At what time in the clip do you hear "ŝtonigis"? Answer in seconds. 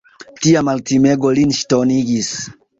1.61-2.35